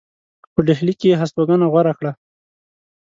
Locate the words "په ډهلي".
0.53-0.93